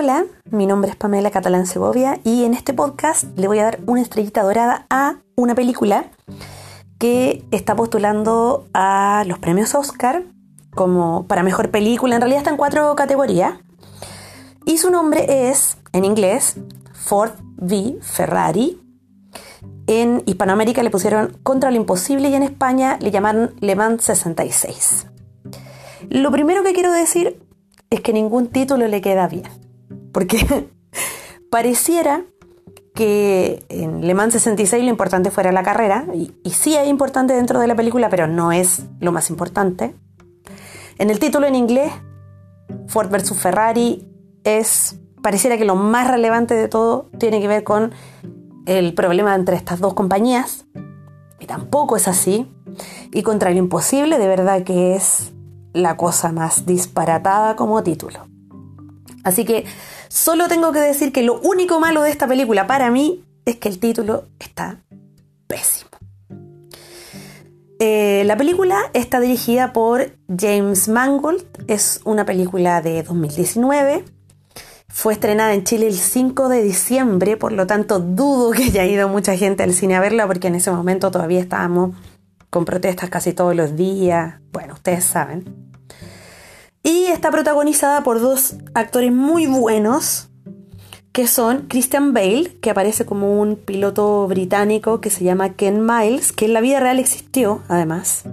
[0.00, 3.80] Hola, mi nombre es Pamela Catalán Segovia y en este podcast le voy a dar
[3.84, 6.12] una estrellita dorada a una película
[7.00, 10.22] que está postulando a los premios Oscar
[10.72, 12.14] como para mejor película.
[12.14, 13.54] En realidad está en cuatro categorías.
[14.64, 16.54] Y su nombre es, en inglés,
[16.92, 18.80] Ford v Ferrari.
[19.88, 25.08] En Hispanoamérica le pusieron Contra lo Imposible y en España le llamaron Le Mans 66.
[26.08, 27.42] Lo primero que quiero decir
[27.90, 29.67] es que ningún título le queda bien.
[30.12, 30.70] Porque
[31.50, 32.24] pareciera
[32.94, 37.60] que en Le Mans 66 lo importante fuera la carrera, y, sí es importante dentro
[37.60, 39.94] de la película, pero no es lo más importante.
[40.98, 41.92] En el título en inglés,
[42.88, 44.04] Ford vs Ferrari
[44.42, 47.92] es, pareciera que lo más relevante de todo tiene que ver con
[48.66, 50.66] el problema entre estas dos compañías,
[51.38, 52.52] y tampoco es así.
[53.12, 55.32] Y contra lo imposible, de verdad que es
[55.72, 58.26] la cosa más disparatada como título.
[59.28, 59.66] Así que
[60.08, 63.68] solo tengo que decir que lo único malo de esta película para mí es que
[63.68, 64.82] el título está
[65.46, 65.90] pésimo.
[67.78, 74.04] Eh, la película está dirigida por James Mangold, es una película de 2019.
[74.88, 79.08] Fue estrenada en Chile el 5 de diciembre, por lo tanto dudo que haya ido
[79.08, 81.94] mucha gente al cine a verla porque en ese momento todavía estábamos
[82.48, 84.40] con protestas casi todos los días.
[84.52, 85.67] Bueno, ustedes saben.
[86.82, 90.28] Y está protagonizada por dos actores muy buenos,
[91.12, 96.32] que son Christian Bale, que aparece como un piloto británico que se llama Ken Miles,
[96.32, 98.24] que en la vida real existió, además.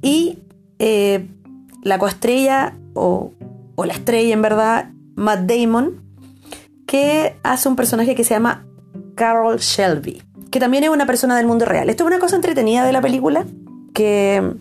[0.00, 0.38] Y
[0.78, 1.28] eh,
[1.82, 3.32] la coestrella, o,
[3.74, 6.00] o la estrella en verdad, Matt Damon,
[6.86, 8.66] que hace un personaje que se llama
[9.14, 11.90] Carol Shelby, que también es una persona del mundo real.
[11.90, 13.44] Esto es una cosa entretenida de la película,
[13.92, 14.56] que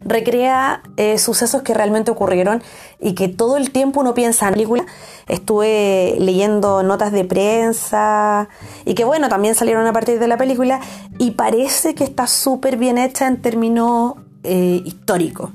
[0.00, 2.62] recrea eh, sucesos que realmente ocurrieron
[2.98, 4.86] y que todo el tiempo uno piensa en la película.
[5.28, 8.48] Estuve leyendo notas de prensa
[8.84, 10.80] y que bueno, también salieron a partir de la película
[11.18, 15.50] y parece que está súper bien hecha en términos eh, históricos.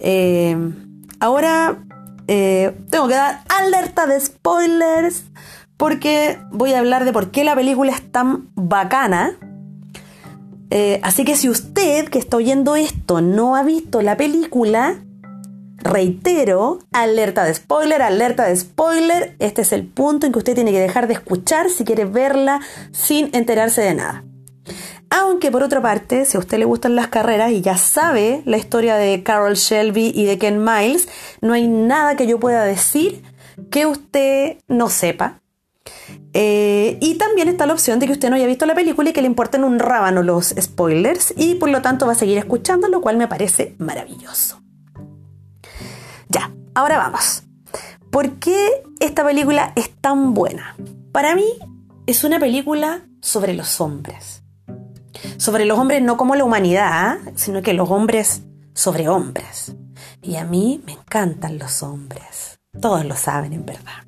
[0.00, 0.56] Eh,
[1.20, 1.78] ahora
[2.26, 5.24] tengo que dar alerta de spoilers
[5.76, 9.36] porque voy a hablar de por qué la película es tan bacana
[10.76, 15.04] eh, así que si usted que está oyendo esto no ha visto la película,
[15.78, 19.36] reitero, alerta de spoiler, alerta de spoiler.
[19.38, 22.60] Este es el punto en que usted tiene que dejar de escuchar si quiere verla
[22.90, 24.24] sin enterarse de nada.
[25.10, 28.56] Aunque por otra parte, si a usted le gustan las carreras y ya sabe la
[28.56, 31.08] historia de Carol Shelby y de Ken Miles,
[31.40, 33.22] no hay nada que yo pueda decir
[33.70, 35.40] que usted no sepa.
[36.36, 39.12] Eh, y también está la opción de que usted no haya visto la película y
[39.12, 42.88] que le importen un rábano los spoilers y por lo tanto va a seguir escuchando,
[42.88, 44.60] lo cual me parece maravilloso.
[46.28, 47.44] Ya, ahora vamos.
[48.10, 50.76] ¿Por qué esta película es tan buena?
[51.12, 51.46] Para mí
[52.06, 54.42] es una película sobre los hombres.
[55.36, 58.42] Sobre los hombres no como la humanidad, sino que los hombres
[58.74, 59.76] sobre hombres.
[60.20, 62.58] Y a mí me encantan los hombres.
[62.80, 64.04] Todos lo saben en verdad.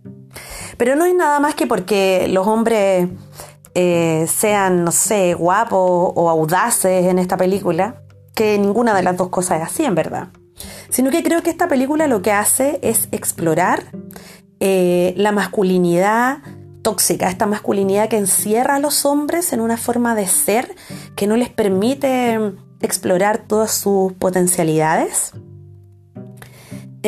[0.76, 3.08] Pero no es nada más que porque los hombres
[3.74, 8.02] eh, sean, no sé, guapos o audaces en esta película,
[8.34, 10.28] que ninguna de las dos cosas es así, en verdad.
[10.88, 13.84] Sino que creo que esta película lo que hace es explorar
[14.60, 16.38] eh, la masculinidad
[16.82, 20.74] tóxica, esta masculinidad que encierra a los hombres en una forma de ser
[21.16, 25.32] que no les permite explorar todas sus potencialidades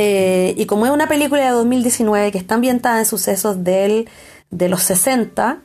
[0.00, 4.06] eh, y como es una película de 2019 que está ambientada en sucesos de
[4.50, 5.62] los 60,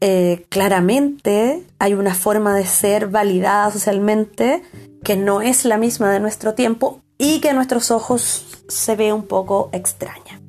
[0.00, 4.62] eh, claramente hay una forma de ser validada socialmente
[5.02, 9.12] que no es la misma de nuestro tiempo y que a nuestros ojos se ve
[9.12, 10.40] un poco extraña.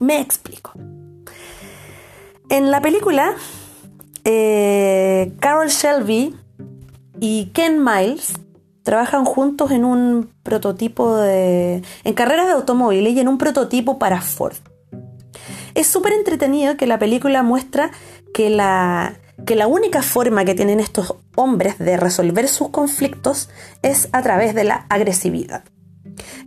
[0.00, 0.72] Me explico.
[2.48, 3.36] En la película,
[4.24, 6.34] eh, Carol Shelby
[7.20, 8.32] y Ken Miles
[8.82, 11.82] trabajan juntos en un prototipo de...
[12.04, 14.56] en carreras de automóviles y en un prototipo para Ford.
[15.74, 17.90] Es súper entretenido que la película muestra
[18.34, 19.14] que la,
[19.46, 23.48] que la única forma que tienen estos hombres de resolver sus conflictos
[23.82, 25.64] es a través de la agresividad.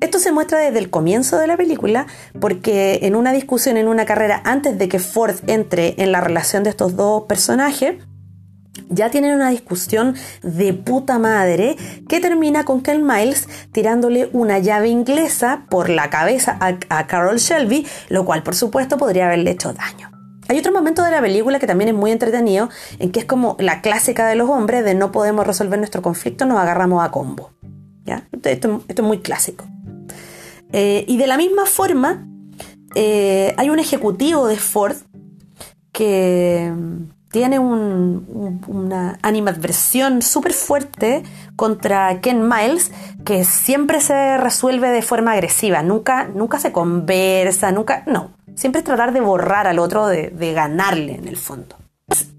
[0.01, 2.07] Esto se muestra desde el comienzo de la película
[2.39, 6.63] porque en una discusión en una carrera antes de que Ford entre en la relación
[6.63, 7.95] de estos dos personajes,
[8.89, 11.75] ya tienen una discusión de puta madre
[12.07, 17.85] que termina con Ken Miles tirándole una llave inglesa por la cabeza a, Carol Shelby,
[18.09, 20.11] lo cual por supuesto podría haberle hecho daño.
[20.49, 23.55] Hay otro momento de la película que también es muy entretenido, en que es como
[23.59, 27.51] la clásica de los hombres de no podemos resolver nuestro conflicto, nos agarramos a combo.
[28.05, 28.27] ¿ya?
[28.43, 29.65] Esto, es muy clásico.
[30.71, 32.27] Eh, y de la misma forma,
[32.95, 34.95] eh, hay un ejecutivo de Ford
[35.93, 36.73] que
[37.33, 41.23] tiene una animadversión súper fuerte
[41.55, 42.91] contra Ken Miles
[43.25, 48.85] que siempre se resuelve de forma agresiva, nunca, nunca se conversa, nunca, no, siempre es
[48.85, 51.75] tratar de borrar al otro, de, ganarle en el fondo.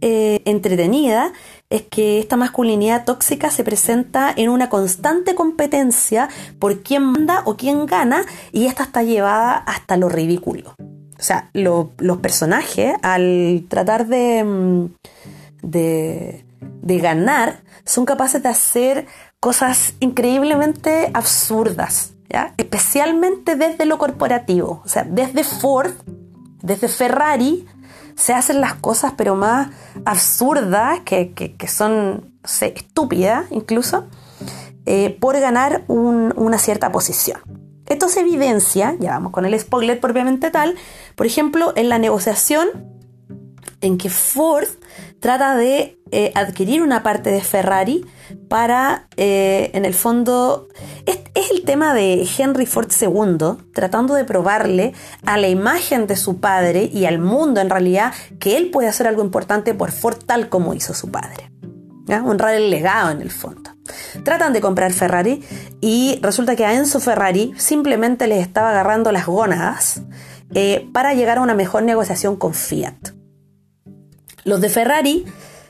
[0.00, 1.32] Eh, entretenida
[1.70, 6.28] es que esta masculinidad tóxica se presenta en una constante competencia
[6.60, 10.76] por quién manda o quién gana y esta está llevada hasta lo ridículo.
[11.24, 14.88] O sea, los personajes al tratar de, mm,
[15.62, 16.44] de,
[16.82, 19.06] de ganar son capaces de hacer
[19.40, 22.52] cosas increíblemente absurdas, ¿ya?
[22.58, 24.82] especialmente desde lo corporativo.
[24.84, 25.92] O sea, desde Ford,
[26.60, 27.66] desde Ferrari,
[28.16, 29.68] se hacen las cosas pero más
[30.04, 34.08] absurdas, que, que, son estúpidas incluso,
[34.84, 37.63] eh, por ganar una cierta posición.
[37.86, 40.74] Esto se evidencia, ya vamos con el spoiler propiamente tal,
[41.16, 42.68] por ejemplo, en la negociación
[43.84, 44.66] en que Ford
[45.20, 48.06] trata de eh, adquirir una parte de Ferrari
[48.48, 50.68] para, eh, en el fondo,
[51.06, 54.94] es, es, el tema de Henry Ford II, tratando de probarle
[55.26, 59.06] a la imagen de su padre y al mundo en realidad que él puede hacer
[59.06, 61.50] algo importante por Ford tal como hizo su padre.
[62.08, 63.73] honrar el legado en el fondo.
[64.24, 65.42] Tratan de comprar Ferrari
[65.80, 70.02] y resulta que a Enzo Ferrari simplemente les estaba agarrando las gónadas
[70.54, 73.10] eh, para llegar a una mejor negociación con Fiat.
[74.44, 75.24] Los de Ferrari,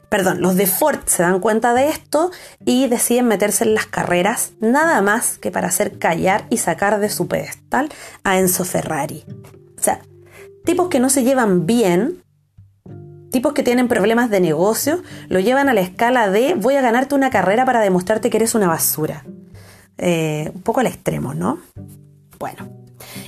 [0.08, 2.30] perdón, los de Ford se dan cuenta de esto
[2.64, 7.08] y deciden meterse en las carreras nada más que para hacer callar y sacar de
[7.08, 7.88] su pedestal
[8.24, 9.24] a Enzo Ferrari.
[9.78, 10.00] O sea,
[10.64, 12.23] tipos que no se llevan bien
[13.34, 17.16] tipos que tienen problemas de negocio lo llevan a la escala de voy a ganarte
[17.16, 19.24] una carrera para demostrarte que eres una basura.
[19.98, 21.58] Eh, un poco al extremo, ¿no?
[22.38, 22.68] Bueno.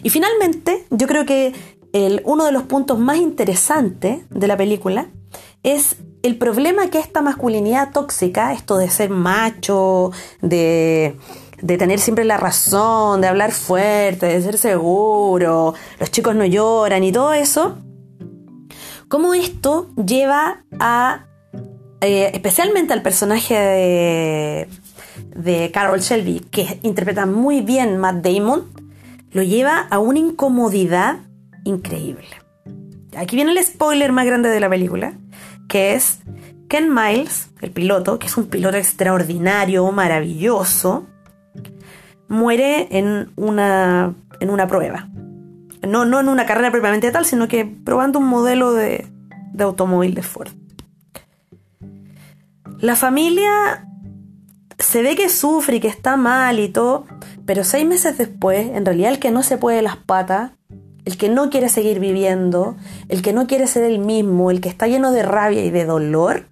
[0.05, 1.53] Y finalmente, yo creo que
[1.93, 5.08] el, uno de los puntos más interesantes de la película
[5.64, 11.17] es el problema que esta masculinidad tóxica, esto de ser macho, de,
[11.61, 17.03] de tener siempre la razón, de hablar fuerte, de ser seguro, los chicos no lloran
[17.03, 17.79] y todo eso,
[19.08, 21.26] cómo esto lleva a,
[22.00, 24.69] eh, especialmente al personaje de,
[25.35, 28.64] de Carol Shelby, que interpreta muy bien Matt Damon,
[29.32, 31.19] lo lleva a una incomodidad
[31.64, 32.26] increíble.
[33.17, 35.14] Aquí viene el spoiler más grande de la película,
[35.69, 36.20] que es
[36.69, 41.06] Ken Miles, el piloto, que es un piloto extraordinario, maravilloso,
[42.29, 45.08] muere en una, en una prueba.
[45.87, 49.06] No, no en una carrera propiamente tal, sino que probando un modelo de,
[49.53, 50.50] de automóvil de Ford.
[52.79, 53.87] La familia
[54.79, 57.06] se ve que sufre y que está mal y todo,
[57.47, 60.53] pero seis meses después, en realidad el que no se puede las patas,
[61.06, 62.77] el que no quiere seguir viviendo,
[63.09, 65.85] el que no quiere ser el mismo, el que está lleno de rabia y de
[65.85, 66.49] dolor,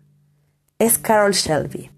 [0.79, 1.91] es Carol Shelby.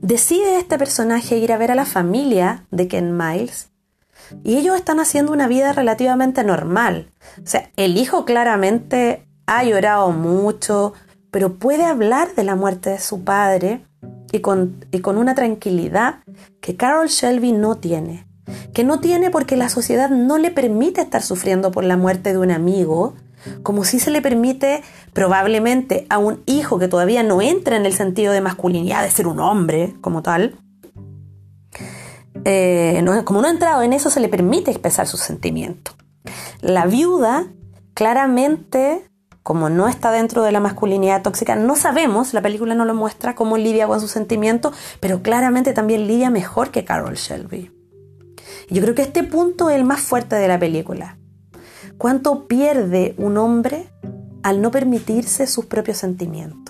[0.00, 3.71] Decide este personaje ir a ver a la familia de Ken Miles
[4.44, 7.10] y ellos están haciendo una vida relativamente normal.
[7.42, 10.94] O sea, el hijo claramente ha llorado mucho,
[11.30, 13.84] pero puede hablar de la muerte de su padre
[14.32, 16.16] y con, y con una tranquilidad
[16.60, 18.26] que Carol Shelby no tiene.
[18.72, 22.38] Que no tiene porque la sociedad no le permite estar sufriendo por la muerte de
[22.38, 23.14] un amigo,
[23.62, 27.92] como si se le permite probablemente a un hijo que todavía no entra en el
[27.92, 30.56] sentido de masculinidad, de ser un hombre como tal,
[32.44, 35.96] eh, como no ha entrado en eso, se le permite expresar sus sentimientos.
[36.60, 37.46] La viuda,
[37.94, 39.08] claramente,
[39.42, 43.34] como no está dentro de la masculinidad tóxica, no sabemos, la película no lo muestra,
[43.34, 47.70] cómo lidia con sus sentimientos, pero claramente también lidia mejor que Carol Shelby.
[48.70, 51.18] yo creo que este punto es el más fuerte de la película.
[51.98, 53.92] ¿Cuánto pierde un hombre
[54.42, 56.62] al no permitirse sus propios sentimientos?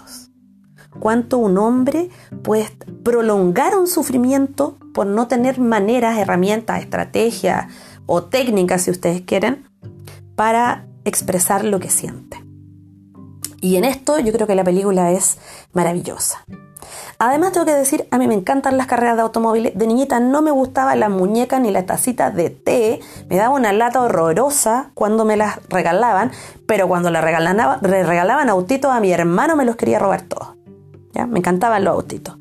[0.98, 2.10] cuánto un hombre
[2.42, 2.68] puede
[3.02, 7.66] prolongar un sufrimiento por no tener maneras, herramientas, estrategias
[8.06, 9.68] o técnicas, si ustedes quieren,
[10.36, 12.42] para expresar lo que siente.
[13.60, 15.38] Y en esto yo creo que la película es
[15.72, 16.44] maravillosa.
[17.18, 19.78] Además tengo que decir, a mí me encantan las carreras de automóviles.
[19.78, 23.00] De niñita no me gustaba la muñeca ni la tacita de té.
[23.28, 26.32] Me daba una lata horrorosa cuando me las regalaban.
[26.66, 30.56] Pero cuando le regalaban, regalaban autitos a mi hermano me los quería robar todos.
[31.14, 32.36] Me encantaban los autitos.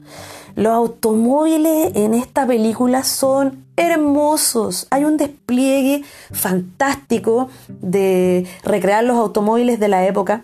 [0.55, 4.88] Los automóviles en esta película son hermosos.
[4.91, 10.43] Hay un despliegue fantástico de recrear los automóviles de la época.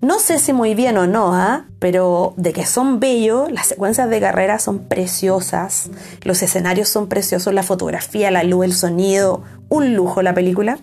[0.00, 1.64] No sé si muy bien o no, ¿ah?
[1.78, 5.88] pero de que son bellos, las secuencias de carrera son preciosas,
[6.22, 10.78] los escenarios son preciosos, la fotografía, la luz, el sonido, un lujo la película.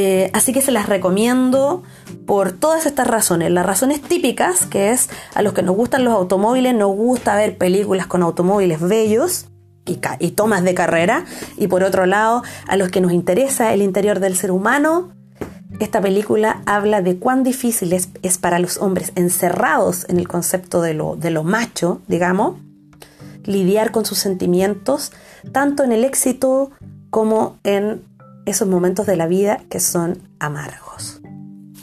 [0.00, 1.82] Eh, así que se las recomiendo
[2.24, 3.50] por todas estas razones.
[3.50, 7.58] Las razones típicas, que es a los que nos gustan los automóviles, nos gusta ver
[7.58, 9.46] películas con automóviles bellos
[9.86, 11.24] y, y tomas de carrera.
[11.56, 15.10] Y por otro lado, a los que nos interesa el interior del ser humano,
[15.80, 20.94] esta película habla de cuán difícil es, para los hombres encerrados en el concepto de
[20.94, 22.54] lo, de lo macho, digamos,
[23.42, 25.10] lidiar con sus sentimientos,
[25.50, 26.70] tanto en el éxito
[27.10, 28.07] como en
[28.48, 31.20] esos momentos de la vida que son amargos.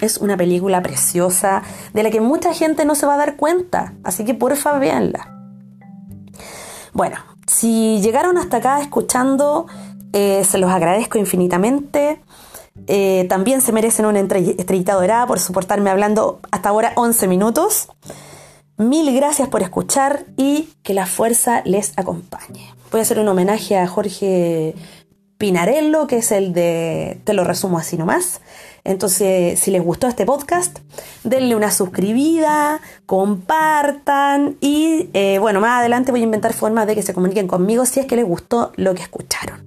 [0.01, 3.93] Es una película preciosa de la que mucha gente no se va a dar cuenta,
[4.03, 5.31] así que porfa véanla.
[6.93, 7.17] Bueno,
[7.47, 9.67] si llegaron hasta acá escuchando,
[10.13, 12.21] eh, se los agradezco infinitamente.
[12.87, 17.87] Eh, también se merecen una estrellita dorada por soportarme hablando hasta ahora 11 minutos.
[18.77, 22.73] Mil gracias por escuchar y que la fuerza les acompañe.
[22.91, 24.75] Voy a hacer un homenaje a Jorge
[25.37, 28.41] Pinarello, que es el de Te lo resumo así nomás.
[28.83, 30.79] Entonces, si les gustó este podcast,
[31.23, 37.01] denle una suscribida, compartan y eh, bueno, más adelante voy a inventar formas de que
[37.01, 39.63] se comuniquen conmigo si es que les gustó lo que escucharon.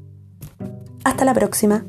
[1.05, 1.85] Hasta la próxima.